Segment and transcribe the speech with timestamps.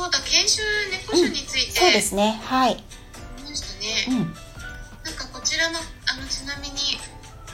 [0.00, 2.40] そうだ研修猫種について、そうですね。
[2.42, 2.82] はい。
[3.44, 4.32] ましたね、うん。
[5.04, 6.96] なんかこちらのあのちなみに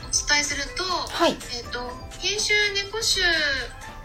[0.07, 1.35] お伝えすると、はい。
[1.59, 1.91] えっ、と
[2.23, 3.27] 研修猫種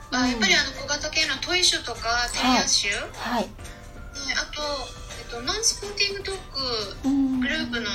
[0.10, 0.32] はうん。
[0.32, 3.44] やっぱりあの小型犬のトイ種とかテリア種、はい。
[3.46, 4.66] であと、
[5.32, 7.40] とノンスポーティングドッグうん。
[7.40, 7.88] グループの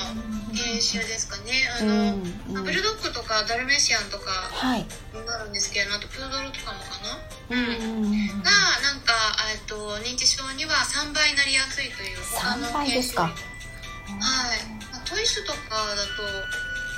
[0.53, 1.53] 研修ですかね。
[1.79, 2.23] あうの、ん。
[2.49, 2.53] うん。
[2.53, 4.81] まあブルドッグとかダルメシアンとかはい。
[4.81, 7.55] になるんですけどあとプードルとかもかな？
[7.55, 8.41] うん。
[8.43, 9.13] がなんか、
[9.53, 13.29] えっと認知症には3倍になりやすいという他の3倍ですか。
[13.29, 14.23] 研修。
[14.23, 14.59] はい、
[14.91, 15.59] まあ、トイ種とか
[15.95, 16.23] だと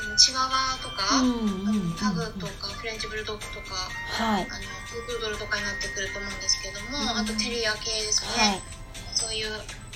[0.10, 3.76] うんチワワとか、うんうんうんパグとかフレンチブルドッグとか
[4.24, 4.44] はい。
[4.44, 4.62] あの
[5.06, 8.52] プードルとかになってくると思うんですけども、うんあとテリア系ですはい。
[8.58, 8.62] ね、
[9.14, 9.89] そういううん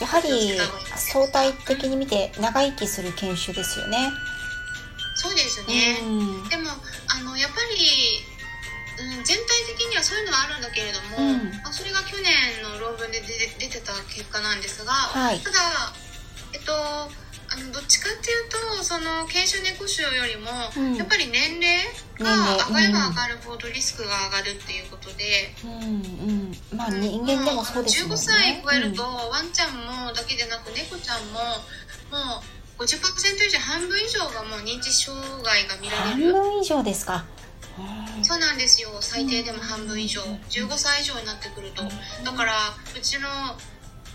[0.00, 0.58] やはり
[0.96, 4.10] 相対的に見て長生きする犬種ですよね。
[5.14, 6.48] そうですね、うん。
[6.48, 6.70] でも
[7.08, 8.24] あのやっぱり、
[9.18, 9.44] うん、全体
[9.76, 11.50] 的にはそういうのはあるんだけれども、うん。
[11.62, 15.40] まあ、それが去年の論文で出て出てた結果なんですが、はい。
[15.40, 15.92] ただ
[16.54, 16.72] えっと
[17.52, 18.48] あのどっちかっていう
[18.78, 20.94] とその犬種猫種よりも、うん。
[20.94, 21.82] やっぱり年齢
[22.18, 28.14] が上がれば上がるほどリスクが上がるっていうことで、うんうん、まあ人間でもそうですもんね。
[28.14, 31.40] 15歳超えると、ワンちゃんもだけでなく猫ちゃんも
[32.10, 32.42] も
[32.78, 32.96] う50%
[33.46, 36.32] 以上半分以上がもう認知障害が見うんられる。
[36.32, 37.24] 半分以上ですか。
[38.22, 38.90] そうなんですよ。
[39.00, 40.20] 最低でも半分以上。
[40.50, 41.82] 15歳以上になってくると。
[42.24, 42.52] だから
[42.96, 43.28] うちの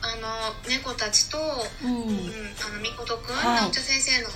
[0.05, 1.37] あの猫たちと、
[1.83, 2.01] うん、うん、
[2.61, 3.61] あのみことくん、はい。
[3.63, 4.29] 直茶先生の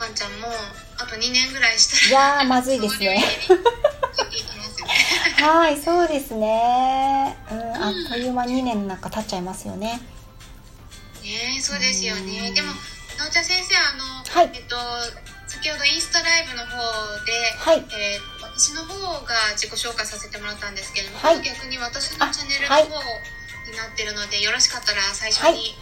[0.00, 0.48] ワンちゃんも
[0.98, 3.22] あと2年ぐらいしたらいやーまずいですね。
[5.38, 7.38] はい、そうですね。
[7.50, 10.00] うん、あっという間に2年なんか経っちゃいますよね。
[11.22, 12.48] ねそうですよね。
[12.48, 12.54] うん。
[12.54, 12.72] でも
[13.18, 14.50] 直茶先生あの、はい。
[14.54, 14.76] えっと
[15.46, 16.76] 先ほどインスタライブの方
[17.24, 21.42] で、はい、えー私の方が自己紹介させてもらったんですけれども、はい。
[21.42, 22.84] 逆に私のチャンネルのはい。
[22.84, 22.96] 方
[23.70, 25.76] になってるので、よろしかったら最初に、はい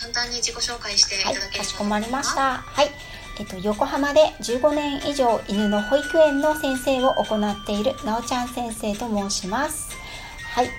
[0.00, 2.34] 簡単に自己紹介していたはいだければ、かしこまりまし。
[2.34, 2.56] た。
[2.64, 2.90] はい。
[3.38, 9.90] えっと、横浜で15年以上犬の保育園の先生を行っているなおちゃん先生と申します。
[10.54, 10.70] はい。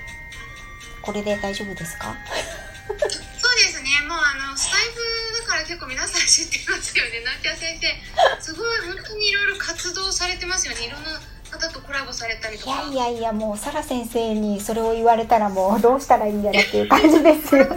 [1.04, 2.16] これで大丈夫ですか？
[2.90, 11.22] そうですねもうあのスタイフだから結構皆さん知ってますよねなっちゃん先生すごい本当にいろいろ活動されてますよねいろんな
[11.58, 17.68] 方とコラボされたりといかやいやいや、もう、サラ先生にそれを言われたらもう、どうしたらいいんだろうっていう感じですよ。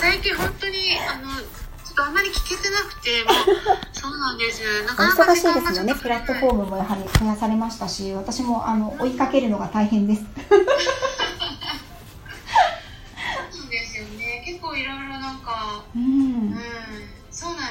[0.00, 1.44] 最近本当にあのちょ
[1.92, 3.34] っとあんまり聞けてなくてもう
[3.92, 5.94] そうなんですなおかなか忙しいですもんね。
[5.94, 10.22] プラットフォームもやはり増やされましたし、私もあの追いかけるのが大変です。
[13.50, 16.11] そうですよね結構いろいろなんかううんん。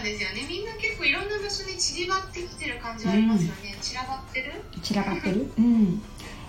[0.03, 4.53] ですよねみんな結構いろんな場所に散りばってきてる感じはありますよね、散らばってる？
[4.81, 5.51] 散らばってる？
[5.57, 6.01] うん。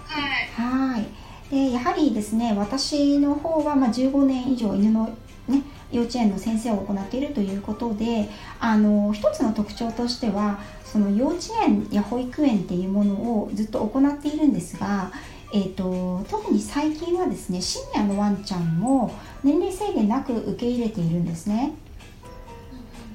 [0.06, 1.06] はいはい。
[1.50, 5.14] でやはりですね私の方はまあ15年以上犬の、
[5.48, 15.12] ね、幼稚園の先生を行っているということであの一つの特徴としてはその幼稚園や保育園っていうものをずっと行っているんですが、
[15.52, 19.14] えー、と特に最近はですねシニアのワンちゃんも
[19.44, 21.74] 年齢制限なく受け入れているんですね。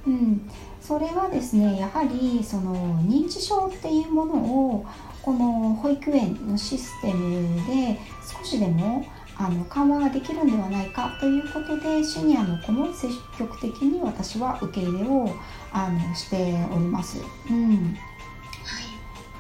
[0.07, 2.73] うん、それはですねやはりその
[3.03, 4.85] 認知症っていうものを
[5.22, 15.29] この保育園のシステムで少しでもあの緩和ができるんではないかということでシニアの子も積極的に私は受け入れを
[15.73, 17.19] あのしております。
[17.50, 17.97] うん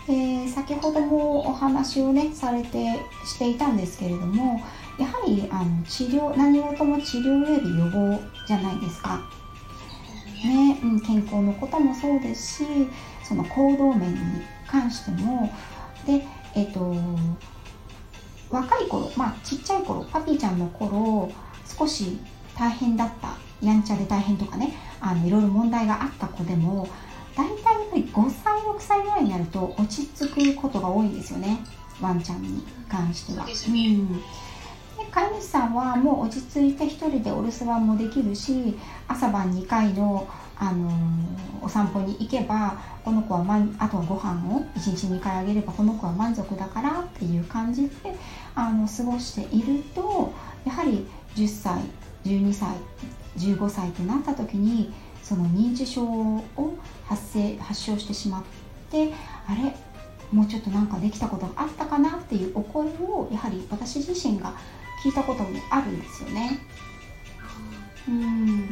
[0.05, 4.61] で先ほどもお話をねされてしていたんですけれども
[4.97, 8.17] やはりあの治療何事も治療より予防
[8.47, 9.36] じゃないですか。
[10.45, 10.79] ね。
[10.83, 12.65] うん、健康のこともそうですし
[13.23, 14.19] その行動面に
[14.67, 15.51] 関しても。
[16.05, 16.25] で、
[16.55, 16.95] えっと
[18.49, 21.29] 若い頃、まあ、ちっちゃい頃パピーちゃんの頃
[21.65, 22.17] 少し
[22.57, 26.87] 大変だったやんちゃで大変とかねあのいろいろ問題があった子でも
[27.35, 31.59] 大体やっぱり5歳6歳ぐらいになると落ち着くことが多いんですよね。
[32.01, 33.39] ワンちゃんに関しては。
[33.39, 33.87] そうですね。
[33.89, 34.17] うん。
[34.17, 34.23] で
[35.11, 38.77] 飼い主さんはもう落ち着いて一人でお留守番もできるし
[39.07, 40.27] 朝晩2回の、
[40.57, 47.93] あのーお散歩に行けばこの子は、ま、あとはご飯を1日2回あげればこの子は満足だからっていう感じで
[48.55, 50.31] あの過ごしていると
[50.65, 51.05] やはり
[51.35, 51.81] 10歳
[52.23, 52.69] 12歳
[53.37, 56.43] 15歳となった時にその認知症を
[57.05, 58.43] 発生発症してしまっ
[58.89, 59.11] て
[59.47, 59.75] あれ
[60.31, 64.53] もうちょっとなんかできたことがあったかなっていうお声をやはり私自身が
[65.03, 66.59] 聞いたこともあるんですよね。
[68.07, 68.69] うん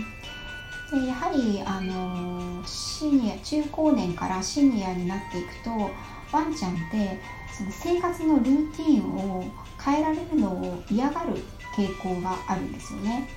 [0.92, 5.89] でやはりあのしシニア中高年からシニアになっていくと
[6.31, 7.19] ワンちゃんって
[7.51, 9.44] その生活のルーティンを
[9.83, 11.44] 変えられるのを嫌がる
[11.75, 13.27] 傾向があるんですよね。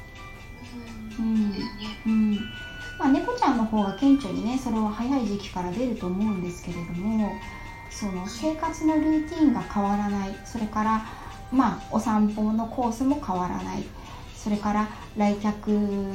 [1.19, 1.53] うん
[2.07, 2.35] うん
[2.99, 7.33] まあ、猫ちゃんの方が顕著にねそれは早い時期から出ると思うんですけれども
[7.91, 11.05] その生活のルーティンが変わらないそれから
[11.53, 13.85] まあお散歩のコースも変わらない。
[14.39, 15.69] それから来客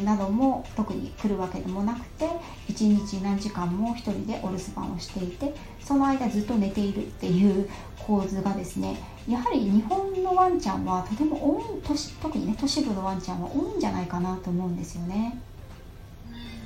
[0.03, 2.27] なども特に来るわけでもなくて
[2.69, 7.69] 一日何時間も一人でお留守番をしていてその間ずっと寝ているっていう
[7.99, 8.97] 構図がですね
[9.27, 15.37] やはり日本のワンちゃんはとても多い都市特にね都市部のワンちゃんは多いんじゃないかなと思うんですよね。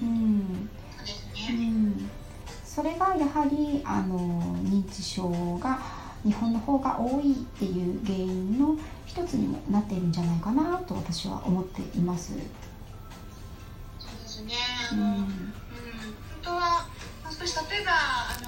[0.01, 2.09] うん、うん、
[2.63, 4.17] それがやはりあの
[4.63, 5.79] 認知症が
[6.27, 12.33] 日本の方が多いっていう原因の一つにもなっているんじゃないかなと私は思っています。
[13.97, 14.53] そうですね。
[14.91, 15.31] あの、うん、うん、本
[16.43, 16.85] 当は
[17.31, 17.93] 少し例えば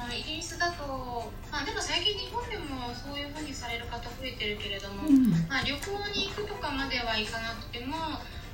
[0.04, 7.96] あのイギリスだと、まあでも最近日本でもそういうふうにされる方増えてるけれども、うん、まあ旅行に行くとかまではいかなくても、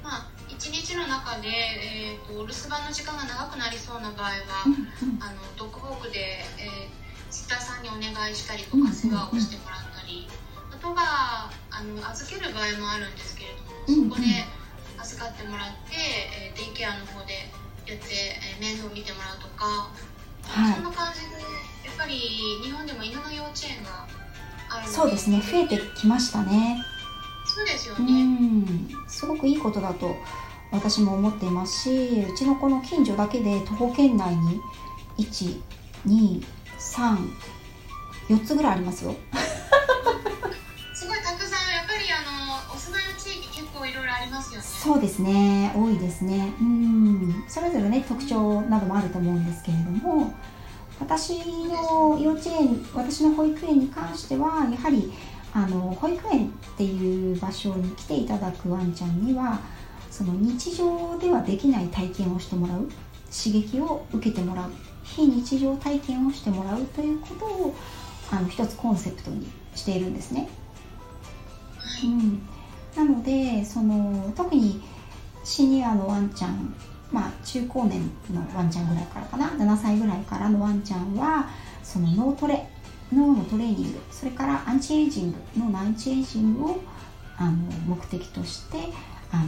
[0.04, 4.38] まあ一日の中でえっ、ー、と留守番の時間が長くなりそうな場合は、
[4.68, 6.45] うん、あのドッグホークで。
[6.62, 7.04] えー
[7.35, 10.23] シッターさんにお願いしたりとか世話をしてもらったり、
[10.71, 14.47] あとはあの預ける場合もあるんですけれどもそこで
[15.03, 15.99] 預かってもらって、
[16.31, 17.51] えデイケアの方で
[17.91, 19.91] やって、え面倒を見てもらうとか、
[20.47, 21.43] はい、そんな感じで
[21.83, 22.15] やっぱり
[22.63, 24.07] 日本でも犬の幼稚園が
[24.71, 25.43] あるのでそうですね。
[25.43, 26.79] 増えてきましたね。
[27.43, 28.13] そうですよね。
[28.13, 28.89] うん。
[29.09, 30.15] すごくいいことだと
[30.71, 34.61] 私も思っていますしうちのこの近所だけで徒歩圏内に
[35.17, 35.61] 1
[36.07, 39.16] 2 34つぐらいありますよ。
[40.94, 42.22] すごいたくさんやっぱりあ
[42.69, 44.66] のお住まいの地域結構いろいろありますよね。
[44.66, 45.72] そうですね。
[45.75, 46.54] 多いですね。
[46.60, 47.44] うん。
[47.48, 50.33] それぞれね特徴などもあると思うんですけれども
[51.00, 55.13] 私の幼稚園私の保育園に関してはやはり
[55.54, 59.60] あの保育園っていう場所に来ていただくワンちゃんには
[60.12, 62.88] その日常ではできない体験をしてもらう
[63.31, 64.72] 刺激を受けてもらう
[65.05, 67.75] 非日常体験をしてもらうということを
[68.31, 70.49] あの一つコンセプトにしているんですね。
[72.03, 72.41] うん、
[72.95, 74.81] なのでその特に
[75.43, 76.75] シニアのワンちゃん
[77.11, 78.01] まあ中高年
[78.33, 81.47] のワンちゃんぐらいからかな？7歳ぐらいからのワンちゃんは
[81.83, 82.67] その脳トレ
[83.13, 86.81] 脳のトレーニングそれからアンチエイジング脳のアンチエイジングを
[87.37, 87.51] あの
[87.85, 88.77] 目的として
[89.31, 89.43] あの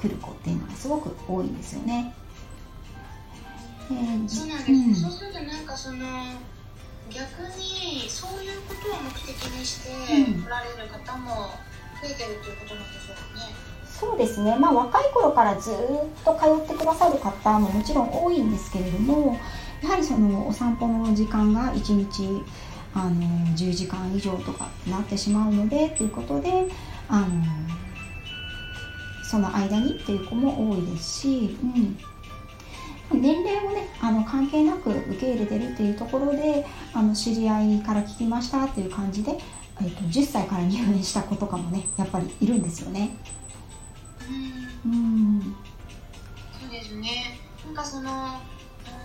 [0.00, 2.14] 来る子っていうのがすごく多いんですよね。
[4.28, 5.98] そうなんです、うん、そうするとなんかその
[7.10, 11.50] 逆にそういうことを目的にして来られる方も
[12.00, 13.72] 増えてるということなんでしょうかね。
[14.02, 15.74] そうですね、まあ、若い頃からずっ
[16.24, 19.38] と通ってくださる方ももちろん多いんですけれども
[19.80, 22.42] やはりそのお散歩の時間が1日
[22.94, 23.12] あの
[23.54, 26.66] 10時間以上とかなってしまうのでということで
[27.08, 27.28] あの
[29.22, 31.96] その間にっていう子も多いですし、うん、
[33.14, 39.38] 年齢をねあの関係なく受け入れてるっていうところであの知り合いから聞きましたっていう感じで、
[39.80, 43.16] えーと、10歳から入園した子とかもねやっぱりいるんですよね。
[44.84, 45.54] うん。
[46.60, 47.38] そうですね。
[47.66, 48.40] なんかその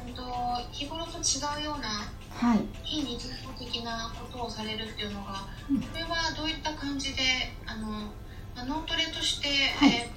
[0.08, 0.24] うんと
[0.72, 7.24] 日頃と違うようなはい、非日常的なことをされるっていうのが、うん、これはどういった感じで
[7.66, 8.14] あの
[8.64, 10.10] 脳トレとして、はい、え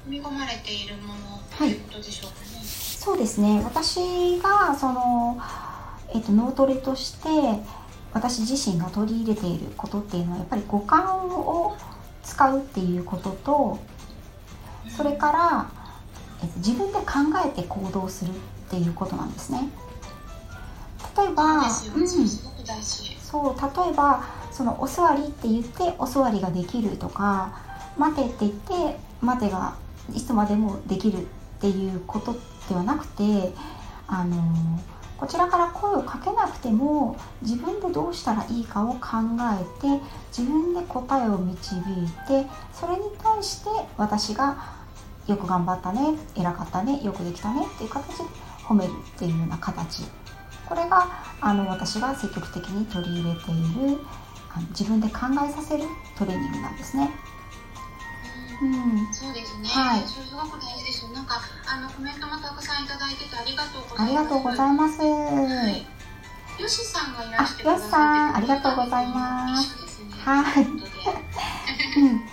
[0.00, 2.56] ー、組み込まれているものということでしょうかね。
[2.56, 3.62] はいそうですね。
[3.62, 5.38] 私がその、
[6.12, 7.28] えっと、脳トレとして
[8.12, 11.76] 私自身が取り入れていることっていうのはやっぱり五感を
[12.24, 13.78] 使うっていうことと
[14.88, 15.70] それから、
[16.42, 17.04] えっと、自分で考
[17.46, 18.34] えて行動するっ
[18.70, 19.68] ていうことなんですね。
[21.16, 23.84] 例えば、うん、そう。
[23.84, 27.62] 例えばそのお座りって言ってお座りができるとか
[27.96, 29.76] 待てって言って待てが
[30.12, 31.24] いつまでもできるっ
[31.60, 32.34] ていうこと
[32.68, 33.52] ではなくて
[34.06, 34.36] あの
[35.16, 40.02] こちらから声をかけなくても自分でどうしたらいいかを考えて
[40.36, 44.76] 自分で答えを導いてそれに対して私が
[45.26, 48.24] よく頑張ったね偉かったねよくできたねっていう形で
[48.64, 50.04] 褒めるっていうような形
[50.68, 51.08] これが
[51.40, 53.54] あの私が積極的に取り入れてい
[53.88, 53.98] る
[54.52, 55.84] あの自分で考えさせる
[56.18, 57.10] トレーニングなんですね。
[58.62, 59.68] うん、そうですね。
[59.68, 60.00] はい。
[60.06, 60.85] すごく大事。
[61.12, 64.20] なんかあのコメントもたくさんいただいててありがとうございます。
[64.20, 65.00] ありがとうございます。
[65.00, 65.06] は
[65.70, 66.62] い。
[66.62, 69.76] よしさんがいらしてくださって、あ、ありがとうございます。
[70.24, 70.64] はい。
[70.64, 72.26] うん。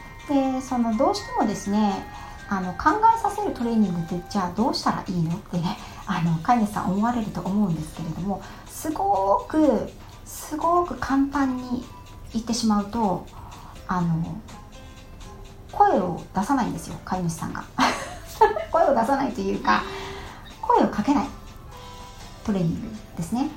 [0.53, 2.05] で、そのどうしてもですね、
[2.49, 5.35] あの考えさせるトレーニングってじゃあどうしたらいいの？
[5.35, 9.89] ってね、あの飼い主さん思われると思うんですけれどもすごく
[10.25, 11.83] すごく簡単に
[12.31, 13.25] 言ってしまうと
[13.87, 14.37] あの
[15.71, 17.63] 声を出さないんですよ飼い主さんが
[18.71, 19.83] 声を出さないというか
[20.61, 21.27] 声をかけない
[22.43, 22.87] トレーニング
[23.17, 23.49] ですね。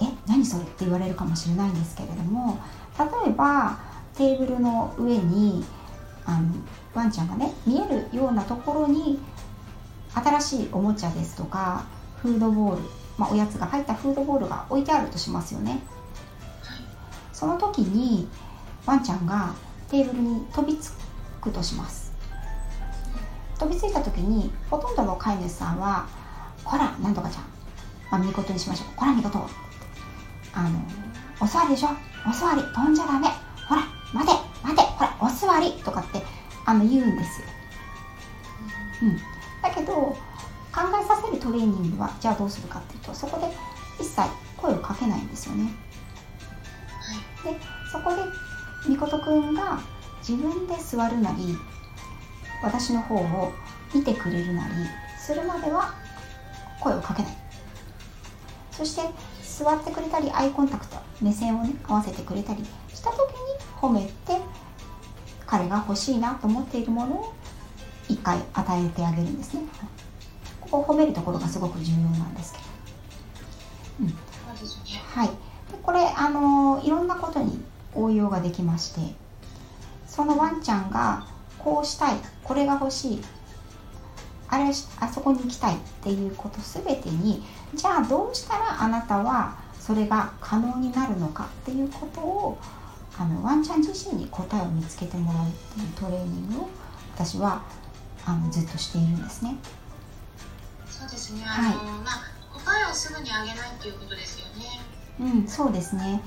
[0.00, 2.58] え何それって言われるかもしれないんですけれども
[2.98, 3.78] 例えば
[4.16, 5.64] テーブルの上に
[6.24, 6.48] あの
[6.94, 9.20] ワンちゃんがね見えるようなところに
[10.14, 11.84] 新しいおもちゃですとか
[12.22, 12.82] フードボール、
[13.18, 15.80] まあ、おやつが入ったフードボールが置いてあるとしますよね。
[17.32, 18.28] その時に
[18.84, 19.54] ワンちゃんが
[19.90, 20.92] テーブルに飛びつ
[21.40, 22.09] くとします。
[23.60, 26.06] 飛びついた時にほとんどの飼い主さんは
[26.64, 27.44] 「ほらなんとかちゃん」
[28.10, 29.38] まあ、見事にしましょう「こら見事」
[30.54, 30.80] あの
[31.40, 31.88] 「お座りでしょ？
[32.26, 32.62] お座り。
[32.62, 33.28] 飛んじゃダメ。
[33.68, 34.82] ほら待て待て。
[34.82, 36.24] ほらお座り」とかって
[36.66, 37.46] あの言うんですよ、
[39.02, 39.16] うん、
[39.62, 40.16] だけど考
[41.02, 43.46] えさせるトレーニングはじゃあどうするかっていうとそこで
[43.98, 44.22] 一切
[44.56, 45.70] 声をかけないんですよね。
[47.44, 47.58] で
[47.90, 48.22] そこで
[48.88, 49.80] みことくんが
[50.26, 51.56] 自分で座るなり
[52.62, 53.52] 私の方を
[53.94, 54.74] 見てくれるなり
[55.18, 55.94] するまでは
[56.80, 57.32] 声をかけない。
[58.70, 59.02] そして
[59.42, 63.26] 座ってくれたりアイコンタクト目線をね合わせてくれたりした時に
[63.76, 64.40] 褒めて
[65.46, 67.34] 彼が欲しいなと思っているものを
[68.08, 69.62] 一回与えてあげるんですね。
[70.60, 72.64] ここを褒めるところがすごく重要なんですけど、
[74.00, 74.14] うん、
[75.14, 75.28] はい。
[75.28, 75.34] で
[75.82, 77.60] これあのいろんなことに
[77.94, 79.14] 応用ができまして
[80.06, 81.26] そのワンちゃんが
[81.64, 83.20] こうしたいこれが欲しい
[84.48, 84.64] あれ
[84.98, 87.42] あそこに行きたいっていうこと全てに
[87.74, 92.58] じゃあどうしたらあなたはそれが可能になるのかっていうことを
[93.18, 96.68] あのワンちゃん自身に答えを見つけてもらうっていうトレーニングを
[97.14, 97.62] 私は
[98.24, 99.56] あのずっとしているんですね。
[100.86, 101.42] そうですね。
[101.46, 104.64] あの、はい、まあ答えをすぐにあげないっていうことですよね。
[105.20, 106.22] うん、そうですね。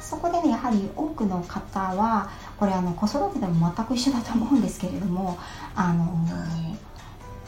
[0.00, 5.38] そこでねやはり多くの方はこれあの子育てでも全く一緒だと思うんですけれども
[5.74, 6.06] あの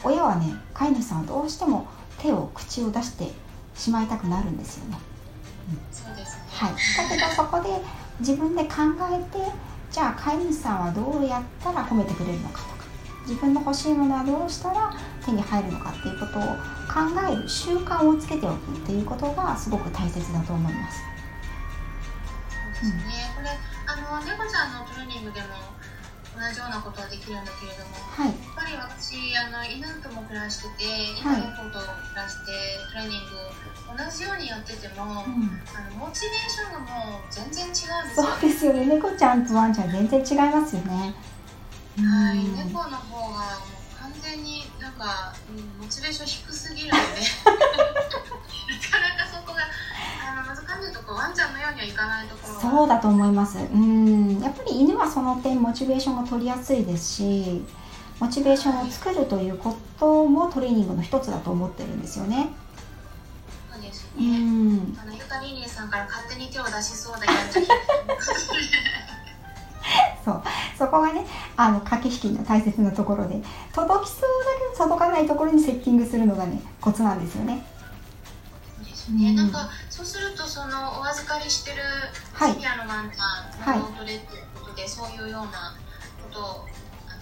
[0.03, 1.87] 親はね飼い主さんはどうしても
[2.17, 3.31] 手を口を出して
[3.75, 4.97] しまいたくなるんですよね。
[5.69, 7.69] うん、そうですねはい、だけどそこで
[8.19, 8.69] 自分で考
[9.11, 9.51] えて
[9.91, 12.85] じゃあ飼い主さんはどうやったら褒めてくれるのかとか
[13.27, 14.93] 自分の欲しいものはどうしたら
[15.25, 20.99] 手に入るのかっていうことを考える習慣をつけておくっていうことがすごく大切だと思います。
[22.81, 23.20] そうですね、これあ
[24.11, 25.47] の猫ちゃんのトレーニングでも
[26.35, 32.51] 同じようなことはできるんだけれども、はい、やっぱり私あの犬とも暮らしてて犬猫と暮らして
[32.91, 33.51] トレーニング
[33.91, 38.27] 同じようにやってても、うん、あのモチベーションがもう全然違うんですよ。
[38.31, 38.85] そうですよね。
[38.85, 41.15] 猫ちゃんとワンちゃん全然違いますよね。
[41.99, 46.99] はい、猫の方がもう完全になんか、うん、モチベーション低すぎるので
[47.51, 49.30] なかなか
[50.89, 57.63] とこワンちゃんのようにはいかないところそうだと思いますうんやっぱり犬はその点モチベーションが取りやすいですし
[58.21, 62.49] モチベーションを作るということもトレーニングの一つだと思ってるんですよね。
[63.73, 64.19] そうですね。
[64.19, 64.97] うん。
[65.01, 67.15] あのユカリーニーさんから勝手に手を出しそう。
[70.23, 70.43] そう
[70.77, 71.25] そこがね
[71.57, 73.41] あの駆け引きの大切なところで
[73.73, 77.65] 届きそうだけど届かないところにセッティングするのがねコツなんですよね。
[79.11, 81.77] そうですね、うん、なんかそうするとそのお預かりしてる
[82.39, 85.75] シニアのワンちゃんのトレっていうことで、はい、そういうような
[86.23, 86.65] ことを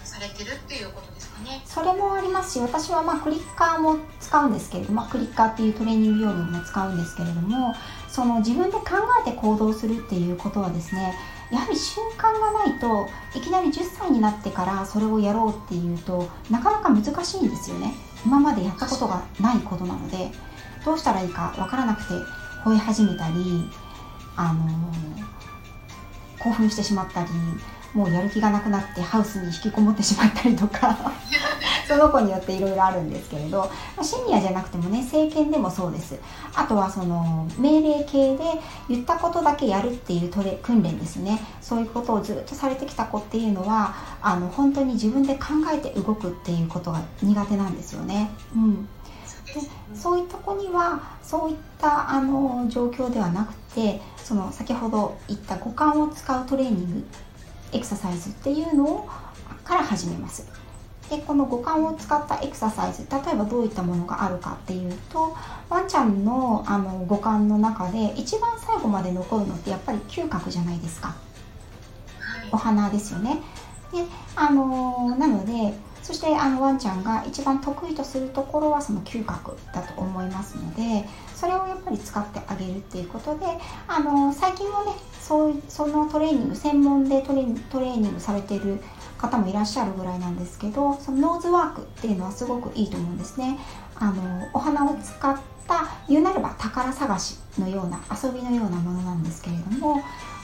[0.04, 1.62] されてるっていうことですかね。
[1.64, 7.74] それもありますし私はまあクリッカーも使うんですけれども、まあ、クリッカーっていうトレーニング用具も使うんですけれども
[8.08, 8.84] その自分で考
[9.26, 11.14] えて行動するっていうことはですね
[11.50, 17.94] やはり習慣がないといきなり10歳になってからそれをやろうっていうとなかなか難しいんですよね
[18.24, 20.30] 今までやったことがないことなので
[20.84, 22.14] どうしたらいいか分からなくて
[22.64, 23.68] 吠え始めたり
[24.36, 27.30] あのー、興奮してしまったり
[27.94, 31.12] もうやる気がなくなってハウスに引きこもってしまったりとか。
[31.90, 36.20] その子によっていろいろあるんですけれどまシニアじゃなくてもね政権でもそうです。
[36.54, 38.44] あとはその命令系で
[38.88, 41.40] 言ったことだけやるっていうトレ訓練ですね。
[41.60, 43.92] そういうことをずっとされてきた子っていうのは
[44.22, 48.30] あの本当に自分で考えて動くっていうことが苦手なんですよね。
[48.54, 48.84] うん。
[48.84, 48.90] で
[49.92, 57.06] そういった子にはそういったあの状況ではなくてその先ほど言った五感を使うトレーニング
[57.72, 59.08] エクササイズっていうのを
[59.64, 60.59] から始めます。
[61.10, 65.36] でこの五感を使ったエクササイズ例えばどういったものがあるかっていうと
[65.68, 71.14] ワンちゃんのあの五感の中で一番最後まで残るのってやっぱり嗅覚じゃないですか、は
[72.46, 73.42] い、お花ですよね。
[73.92, 74.04] で
[74.36, 83.46] あのなのでそしてあのワンちゃんが一番得意とするところはその嗅覚だと思いますのでそれをやっぱり使ってあげるっていうことで
[83.86, 88.80] あの最近はねそうそのトレーニング専門でトレトレーニングされている
[89.20, 93.58] 方もいらっしゃるぐらいなんですけどそのノーズワークっていうのはすごくいいと思うんですね。
[93.96, 95.36] あのお花を使っ
[95.68, 100.02] た言うなれば宝探しのような遊びのようなものなんですけれども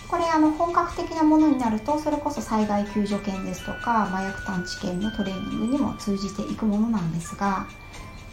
[0.09, 7.67] これあの本格的なものになるとそれこそ災害救助犬ですとか麻薬探知犬のトレーニングにも通じていくものなんですが、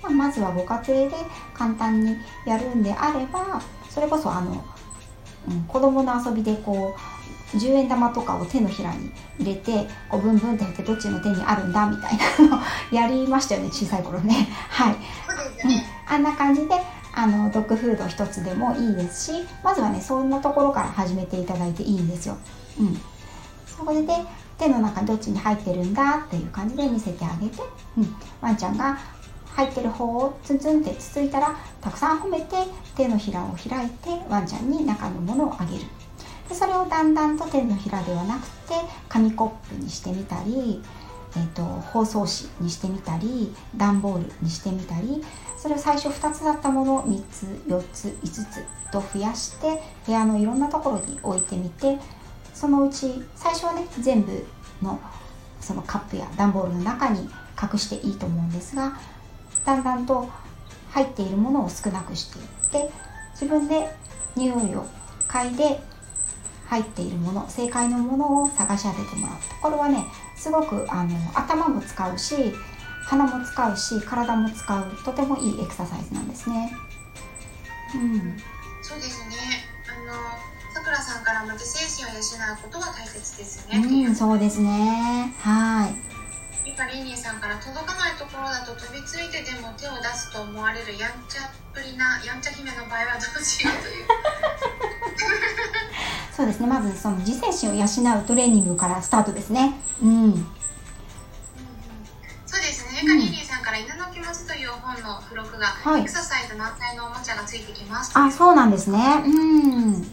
[0.03, 1.15] まあ、まずはご家庭で
[1.53, 4.63] 簡単にやるんであればそれこそあの、
[5.49, 7.12] うん、子供の遊びでこう
[7.53, 12.17] 10円玉とかを手のひらに入れてこうブンブンってやってどっちの手にあるんだみたい
[12.47, 12.59] なのを
[12.91, 14.47] やりましたよね小さい頃ね。
[14.69, 14.97] はい、うん、
[16.07, 16.75] あんな感じで
[17.15, 22.37] あのドッグフード一つでもいいですしまずはねそんなところから始めていただいていいんですよ。
[22.79, 23.01] うん、
[23.65, 24.01] そこで
[24.57, 27.61] 手の中どっちに入ってるんだっていう感じで見せてあげて、
[27.97, 28.97] うん、ワンちゃんが
[29.55, 32.55] 入ってる方をツンツンってつついたらたくさん褒めて
[32.95, 35.83] 手のひらを開いてワンちゃんに中のものをあげる
[36.53, 38.75] でそれをだんだんと手のひらではなくて
[39.09, 40.83] 紙コップにしてみたり、
[41.35, 45.23] えーと、包装紙にしてみたり段ボールにしてみたり
[45.57, 51.97] それを最初2つだったものを3つ4つ5つと増やして部屋のいろんなところに置いてみて
[52.53, 54.45] そのうち最初はね全部
[54.83, 54.99] の
[55.59, 57.27] そのカップや段ボールの中に
[57.59, 58.99] 隠していいと思うんですが
[59.65, 60.29] だんだんと
[60.91, 62.41] 入っているものを少なくしてい
[62.83, 62.91] って
[63.31, 63.89] 自分で
[64.35, 64.85] 匂いを
[65.27, 65.92] 嗅いで
[66.73, 70.03] 入っているもの正解のものを探し当ててもらうこれはね
[70.35, 72.35] すごくあの頭も使うし
[73.05, 76.75] 鼻も使うし体も使うとてもいいエクササイズなんですね。
[77.93, 78.37] うん、
[78.81, 79.35] そうですね
[79.85, 80.13] あの
[80.73, 82.21] さくらさんからも自制心を養う
[82.63, 84.07] ことが大切ですよね。
[84.07, 85.95] うん、そうですねはい。
[86.65, 94.07] ゆかりんにさんから届かないところだと飛びついてでも手を出すと思われるやんちゃっぷりなやんちゃ姫の場合はどうしようという。
[96.35, 96.67] そうですね。
[96.67, 99.73] まずその自制心を養うトレーニングからスタートですね。
[100.01, 100.45] うん。
[103.03, 108.17] ゆかりりさんから犬の気持ちという本の付録が、はい、エクササイズ満載のおもちゃがついてきます。
[108.17, 108.97] あそうなんですね。
[109.25, 110.03] うん、ね、うん。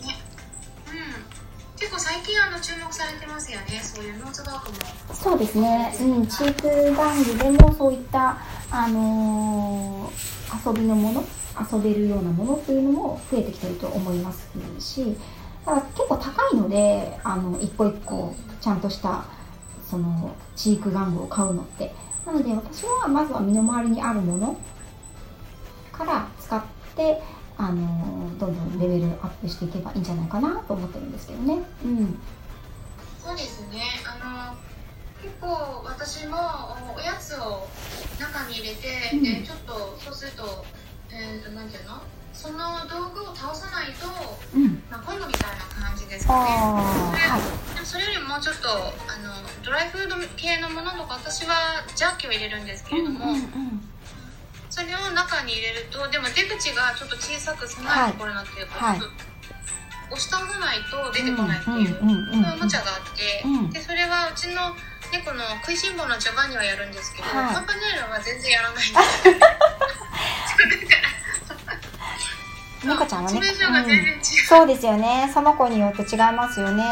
[1.79, 3.81] 結構最近あの注目されてますよね。
[3.81, 5.15] そういうノーツワークも。
[5.15, 5.97] そうですね。
[6.01, 6.27] うん。
[6.27, 6.69] チーク
[7.01, 8.39] 玩具でもそういった
[8.73, 11.25] あのー、遊びのもの
[11.73, 14.49] 遊べるようなものっていうのも増えてきてると思います
[14.81, 15.17] し
[15.67, 19.25] だから結構高いのであの一個一個ちゃんとした
[19.89, 21.95] そのチーク玩具を買うのって。
[22.27, 24.57] なので私はまずは身の回りにあるもの
[25.91, 26.63] から使っ
[26.95, 27.21] て
[27.57, 31.63] あのどんどんレベルアップしていけばいいんじゃないかなと思ってるんですけどね。
[31.85, 32.19] うん、
[33.23, 33.83] そうですね。
[34.07, 34.57] あの
[35.23, 36.37] 結構私も
[36.97, 37.69] おやつを
[38.19, 40.65] 中に入れて、うん、でちょっとそうすると,、
[41.11, 42.01] えーと、なんていうの？
[42.41, 44.09] その道具を倒さないと、
[44.57, 46.49] うん、まあ、今度みたいな感じですかね。
[46.49, 49.29] はい、それよりもうちょっとあの
[49.61, 53.81] ドライフード系のものとか私はジャーキを入れるんですけれども、うんうんうん、
[54.73, 59.05] それを中に入れるとでも出口がちょっと小さく狭いところになってるから、はい、
[60.09, 64.73] 押し倒さないと出てこないっていう、そういうおもちゃがあって、うん、でそれはうちの
[65.13, 69.77] 猫の食いしん坊のジョバンニはやるんですけど、はい、パパネールは全然やらないんです
[72.87, 72.95] よ。
[72.95, 75.31] 猫ちゃんはね、うん、そうですよね。
[75.33, 76.85] その子によって違いますよね。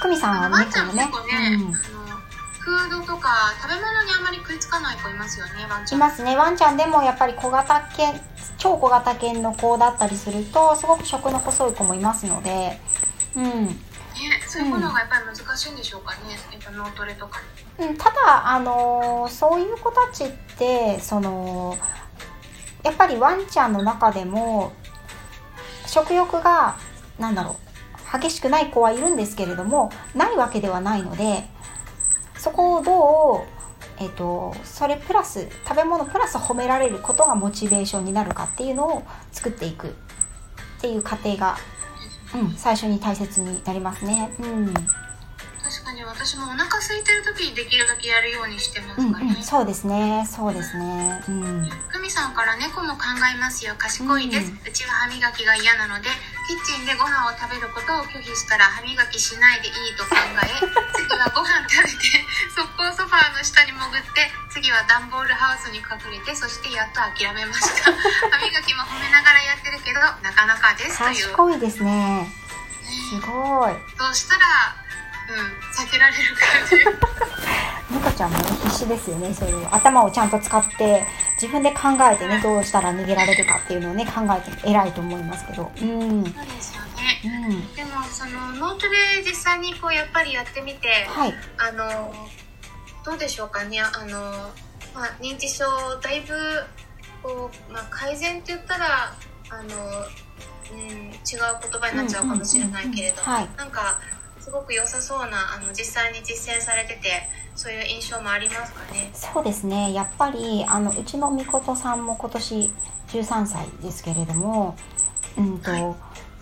[0.00, 1.08] 久美さんは猫もね、
[1.50, 5.98] ねうん、フードとか食べ物にあまり食いつかない子いますよねワンちゃん。
[5.98, 6.36] いますね。
[6.36, 8.20] ワンちゃんでもやっぱり小型犬
[8.58, 12.78] 超小型犬の子だったりするとすごく食の細い子もいますので。
[13.36, 13.66] うん。
[13.66, 13.76] ね、
[14.46, 17.40] そういうものがやっぱり難しいんでしょうかね、うん、やっぱ脳トレとか
[17.78, 21.78] うん、ただ、あのー、そういう子たちってその
[22.82, 24.72] やっぱりワンちゃんの中でも
[25.90, 26.76] 食欲が
[27.18, 27.56] 何だろ
[28.14, 31.44] う激しくない子はいるんですけれどもないわけではないので
[32.38, 33.44] そこをど
[33.98, 39.90] う、えーと、それプラス食べ物プラス褒められることがモチベーションになるかっていうのを作っていくっ
[40.80, 41.58] ていう過程が、
[42.34, 44.32] うん、最初に大切になりますね。
[44.40, 44.74] うん
[45.90, 50.24] かに私もお腹空いてる時にできるだけやるようにしてますかね、うんうん、そうですね。
[50.26, 51.18] そうですね。
[51.26, 51.66] うん。
[51.90, 53.74] 久美さんから猫も考えますよ。
[53.76, 56.06] 賢いです、うん、うちは歯磨きが嫌なので
[56.46, 60.46] キッチンでご飯を食べることを拒否したら歯磨きしないでいいと考え
[60.94, 67.90] 次はご飯食べて速攻ソファーの下に潜って次は段ボールハウスに隠れてそしてやっと諦めました。
[68.30, 71.34] 歯磨きも褒めながらやってるけどなかなかですという。
[71.34, 72.30] 賢いですね。
[73.10, 73.74] すごい。
[73.98, 74.79] そうしたら
[75.74, 76.84] 避けられる感じ。
[77.90, 79.34] 猫ちゃんもね必死ですよね。
[79.34, 81.04] そういう頭をちゃんと使って
[81.40, 85.70] 自分で考えてねどうしたら逃げられるかっていうのをね考えて偉いと思いますけど。
[85.82, 86.24] うん。
[86.24, 92.14] そうですよね、うん、でもそのノートで実際にこうやっぱりやってみて、はい、あの
[93.04, 93.80] どうでしょうかね。
[93.80, 94.20] あの、
[94.94, 95.64] まあ、認知症
[96.02, 96.34] だいぶ
[97.22, 99.14] こう、まあ、改善って言ったら
[99.50, 99.66] あの、
[100.72, 103.98] うん、違う言葉になっちゃうかもしれないけれど、なんか
[104.40, 109.10] すごく良さそうなあの実際に実践されててそういう印象もありますかね？
[109.12, 109.92] そうですね。
[109.92, 112.72] やっぱりあのうちのみことさんも今年
[113.08, 114.76] 13歳ですけれども
[115.36, 115.70] うんと、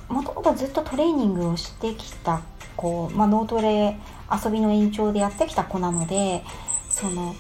[0.09, 2.41] もともとずっとトレーニングをしてきた
[2.77, 3.99] 子、まあ、脳トレ
[4.45, 6.43] 遊びの延長でやってきた子なので
[6.91, 7.35] その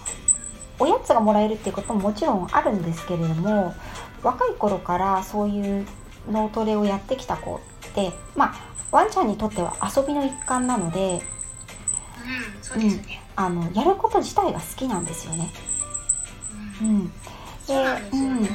[0.78, 3.74] おやつがもらえるっていうことももちろんあるんですけれども
[4.22, 5.86] 若い頃からそういう
[6.30, 7.60] 脳トレをやってきた子っ
[7.94, 15.50] てまあワンちゃんにとっては遊びの一環なので、うん、そうですね、うん、あのやること自体が好きなんですよね。
[16.80, 17.12] うん、うん、で、
[18.12, 18.48] うん、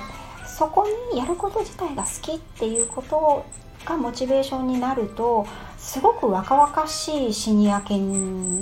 [0.45, 3.45] そこにやること自体が好きっていうこと
[3.85, 5.45] がモチベーションになると
[5.77, 8.61] すごく若々しいシニア犬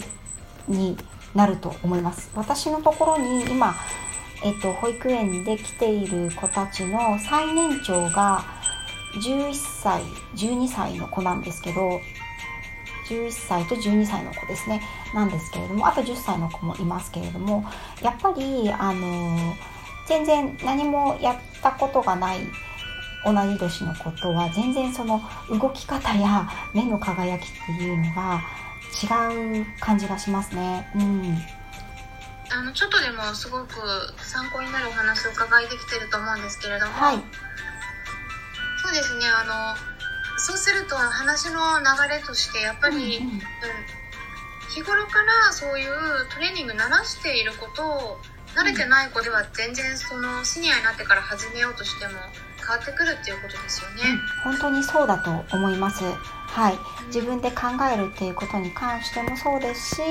[0.67, 0.97] に
[1.35, 2.31] なると思います。
[2.35, 3.75] 私のところに今
[4.43, 8.43] えっと、保育園で来ている子たちの最年長が
[9.13, 10.03] 11歳
[10.35, 12.01] 12歳の子なんですけど
[13.09, 14.81] 11歳と12歳の子ですね。
[15.13, 17.65] なんですけれどもあと10歳の子もいますけれども
[18.01, 19.55] やっぱりあの
[20.07, 22.39] 全然何もやったことがない
[23.25, 27.45] 同じ年の子とは全然その動き方や目の輝きっ
[27.77, 28.41] ていうのが
[29.03, 30.89] 違う感じがしますね。
[30.95, 31.37] うん。
[32.53, 33.75] あのちょっとでもすごく
[34.17, 37.17] 参考になるお話を伺いできてると思うんですけれども、はい、
[38.81, 39.25] そうですね。
[39.27, 39.77] あの
[40.37, 43.41] そうすると話の流れとしてやっぱり、うん、うん、
[44.73, 45.91] 日頃からそういう
[46.33, 48.17] トレーニング慣らしていることを
[48.55, 52.13] 慣れてない子では全然そのシニアになってから始めようとしても
[52.57, 54.03] 変わってくるっていうことですよね、
[54.45, 56.03] うん、本当にそうだと思います。
[56.03, 56.77] はい。
[57.07, 60.01] 自分で考えるっていうことに関してもそうですし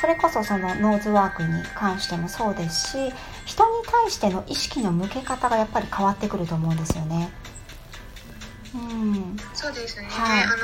[0.00, 3.12] それこそそのノーズワークに関してもそうですし
[3.44, 7.30] 人に対しての意識の向け方がやっぱり変わってくると思うんですよね
[8.74, 10.56] うん、そうですね、はい、あの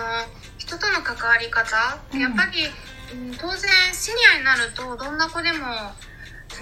[0.58, 2.66] 人との関わり方、うん、やっぱり、
[3.12, 5.58] うん、当然シニアになるとどんな子でも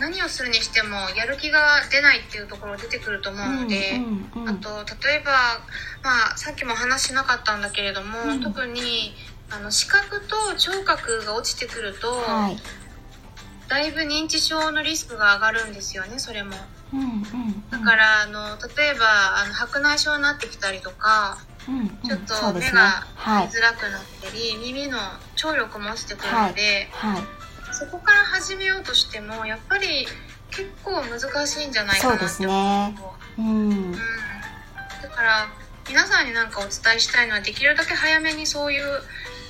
[0.00, 4.68] 何をするにしてもやる気が出ないっていうところ出てくると思うので、うんうんうん、あと
[5.06, 5.32] 例えば、
[6.02, 9.14] まあ、さっきも話しなかったんだけれども、うん、特に
[9.50, 12.56] あの視覚と聴覚が落ちてくると、はい、
[13.68, 16.54] だいぶ認知症のリスクが上がるんですよねそれも。
[17.70, 24.98] だからあの例えばあの白内障になってきたりとか、うんうん、ちょっと目が見づらくなったり、ねはい、耳の
[25.36, 27.12] 聴力も落ちてくるので、はい。
[27.14, 27.22] はい、
[27.72, 30.06] そこから始めようとしてもやっぱり
[30.50, 32.50] 結構難しいんじゃないかなって思う。
[32.50, 32.94] ね、
[33.38, 33.98] うん、うん、だ
[35.08, 35.48] から
[35.88, 38.84] 皆さんに何かお伝えしたいのはできるだけ早めにそういう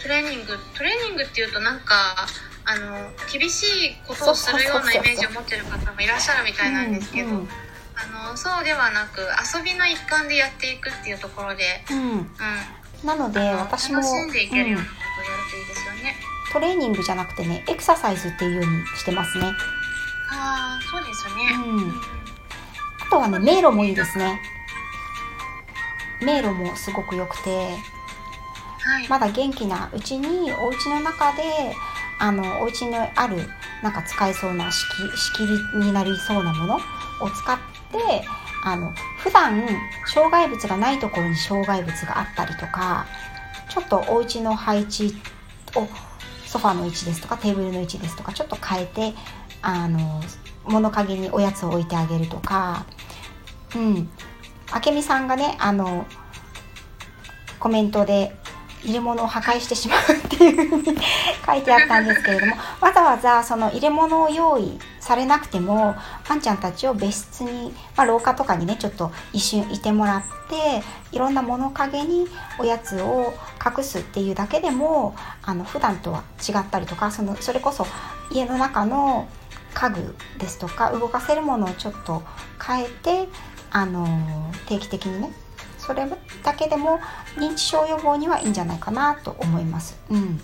[0.00, 2.26] トレーニングトレーニングっていうとなんか
[2.64, 7.33] あの厳しいことをするようなイメージを持ってる方もいらっしゃるみたいなんですけど、あ
[8.31, 12.27] のそうではなく遊びの一環でやっていくっていうところで、うん、うん、
[13.05, 16.14] なので私も楽しんでいけるようなことをやるといいですよね、
[16.53, 19.53] トレーニングじゃなくてねエクササイズっていうようにしてますね。
[20.31, 21.33] ああそうですね、
[21.66, 24.40] うん、あとはね迷路もいいですね。
[26.22, 31.75] 迷路もすごく良くて、はい、まだ元気なうちにお家の中で
[32.22, 33.48] あのお家にある
[33.82, 34.87] なんか使えそうな仕
[35.35, 36.78] 切りになりそうなものを
[37.28, 37.58] 使っ
[37.90, 38.24] て
[38.64, 39.66] あの普段
[40.06, 43.06] 障害物がないところに障害物があったりとか
[43.68, 45.16] ちょっとお家の配置
[45.74, 45.88] を
[46.46, 49.14] ソファーの位置ですとかテーブルの位置ですとかちょっと変えて
[49.61, 50.22] あの
[50.64, 52.87] 物陰におやつを置いてあげるとか
[53.74, 54.08] うん。
[54.87, 56.06] 明美さんがねあの
[57.58, 58.37] コメントで
[58.85, 60.99] 入れ物を破壊してしまうっていうふうに
[61.47, 65.95] 書いてあったんですけれどもわざわざその入れ物を用意されなくても
[66.29, 72.27] ワンちゃんたちを別室に、まあ、廊下とかにねちょっと一瞬いてもらっていろんな物陰に
[72.59, 73.33] おやつを
[73.64, 77.87] 隠すっていうだけでもあの普段とは違ったりとかそのそれこそ
[78.31, 79.29] 家の中の
[79.75, 82.23] 家具ですとか動かせるものをちょっと
[82.64, 83.29] 変えて
[83.71, 84.07] あの
[84.68, 85.33] 定期的にね
[85.83, 86.07] それ
[86.45, 87.01] だけでも
[87.37, 89.99] 認知症予防にはいいんじゃないかなと思います。
[90.09, 90.40] うん。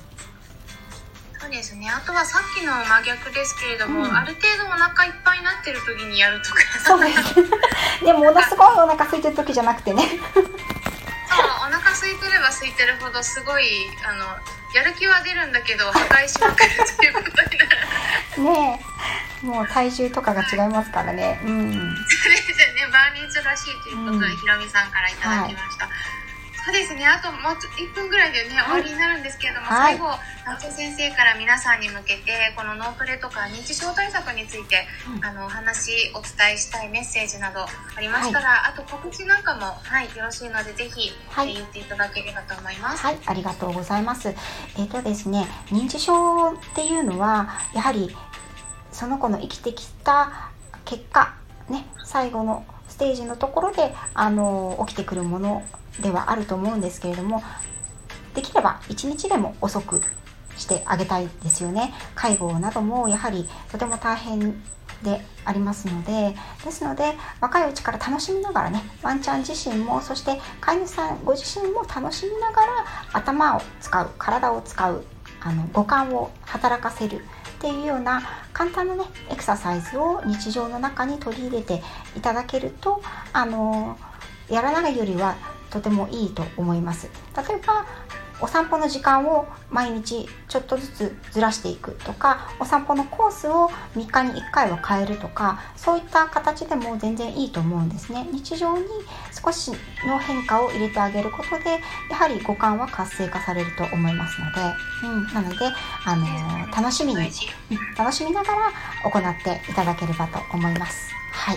[1.38, 1.88] そうですね。
[1.88, 6.56] あとはさっきの真逆ですけれども、うん、ある程度お腹いっぱいになってる時にやるとか。
[6.84, 7.34] そうです。
[8.04, 10.02] でもものすごいお腹空いてる時じゃなくてね。
[10.34, 14.26] そうお腹空いてれば空いてるほどすごいあの
[14.74, 18.42] やる気は出るんだけど破壊しまくるということになる。
[18.42, 18.80] ね
[19.24, 21.40] えもう体重とかが違いますからね。
[21.44, 21.72] うん。
[21.72, 22.86] そうですね。
[22.92, 24.36] バーニーズらしいということで、うん。
[24.36, 25.88] ひろみさんからいただきました、
[26.68, 27.06] そうですね。
[27.06, 29.96] あともう1分ぐらいでね終わりになるんですけれども、はい。
[29.96, 30.10] 最後
[30.44, 34.84] 直瀬先生から皆さんに向けてこの脳トレとか認知症対策について、
[35.16, 35.24] うん。
[35.24, 41.52] あのお話お伝えしたいメッセージなどありましたら、あと告知なんかも、はい、よろしいのでぜひ、はい。
[41.52, 43.02] えー言っていただければと思います。
[43.02, 44.34] はい、ありがとうございます。
[44.76, 48.14] えっ、とですね、認知症っていうのはやはり
[48.98, 50.50] その子の生きてきた
[50.84, 51.32] 結果、
[51.68, 55.62] ね、最後のステージのところであの起きてくるもの
[56.00, 57.40] ではあると思うんですけれども、
[58.34, 60.02] できれば一日でも遅く
[60.56, 61.94] してあげたいですよね。
[62.16, 64.60] 介護などもやはりとても大変
[65.04, 66.34] でありますので
[66.64, 75.04] ですので若いうちから楽しみながらねワンちゃん自身もそして飼い主さんご自身も楽しみながら頭を使う体を使う
[75.40, 77.22] あの五感を働かせる
[77.58, 81.82] っていうような簡単なねエクササイズを日常の中に取り入れて
[82.16, 83.98] いただけるとあの
[84.48, 85.34] やらないよりは
[85.70, 87.10] とてもいいと思います。
[87.36, 87.84] 例えば
[88.40, 98.26] お散歩の時間を毎日ちょっとずつずらしていくとかお散歩のコースを3日に1回は変えるとかそういった形でも全然いいと思うんですね。
[98.32, 98.84] 日常に
[99.32, 99.72] 少し
[100.06, 104.60] の変化を入れてあげることでやはり五感は活性化されると思いますので、
[105.04, 105.56] うん、なので、
[106.04, 107.30] あのー楽しみに
[107.96, 108.72] 楽しみながら
[109.04, 111.10] 行っていただければと思います。
[111.32, 111.56] はい。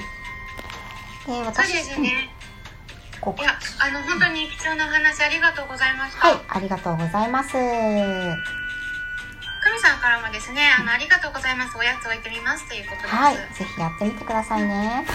[1.27, 2.40] で私ね。
[3.21, 6.27] うんこういや、あの、本当に貴重なお話ありがとうございました。
[6.27, 7.61] はいありがとうございます久
[9.71, 11.77] 美さんからもですね、あの、ありがとうございます。
[11.77, 13.15] おやつ置いてみますということです。
[13.15, 15.05] はい、ぜひやってみてくださいね。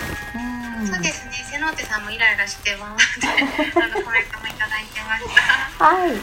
[0.78, 0.86] うん。
[0.86, 3.02] そうですね、セノーテさんもイライラしてワンワンで、
[3.74, 5.24] あの、コメントもいただいてまし
[5.78, 5.84] た。
[5.84, 6.22] はい、そうで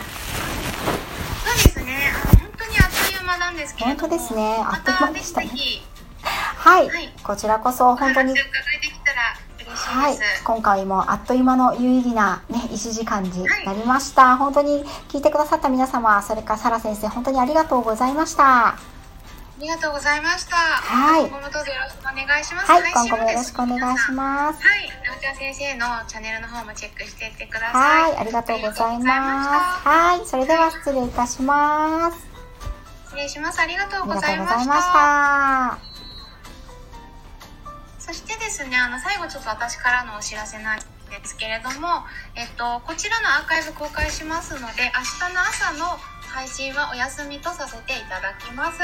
[1.69, 3.99] すね、あの、本当にあっという間なんですけれども。
[3.99, 5.85] 本当ですねあまっという間でしたねぜひ、
[6.23, 14.38] はい、はいこちらこそ本当にお話を伺いできたら嬉しはい今回もあっという間の有意義なね1時間になりました。
[14.38, 18.69] 本当に聞いてくださった皆様、それからサラ先生、本当にありがとうございました。
[18.69, 18.77] あ
[19.59, 20.55] りがとうございました。
[20.55, 22.71] はい今後もどうぞよろしくお願いします。
[22.71, 24.62] はい、今後もよろしくお願いします。
[24.62, 28.12] はい、なおちゃん先生のチャンネルの方もチェックしていってください。
[28.12, 29.88] はい、ありがとうございまます。
[29.88, 32.17] はい、それでは失礼いたします。
[33.05, 33.59] 失礼します。
[33.59, 35.92] ありがとうございました。
[38.03, 40.83] そしてですね、あの最後ちょっと私からのお知らせなんで
[41.23, 42.03] すけれども、
[42.35, 45.85] えっとこちらのアーカイブ公開しますので、明日の朝の
[46.27, 48.79] 配信はお休みとさせていただきます。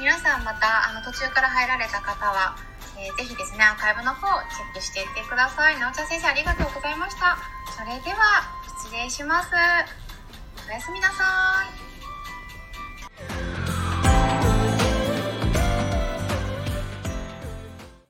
[0.00, 2.56] 皆さんまたあの途中から入られた方は、
[2.98, 5.78] えーぜひですねアーカイブの方をチェックしていってください。
[5.78, 7.38] なおちゃん先生ありがとうございました。
[7.70, 8.42] それでは
[8.82, 9.50] 失礼します。
[10.66, 11.87] おやすみなさい。